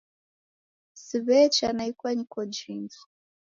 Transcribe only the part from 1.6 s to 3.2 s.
kwa ikwanyiko jingi